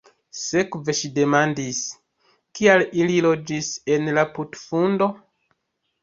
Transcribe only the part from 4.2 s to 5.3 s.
putfundo?"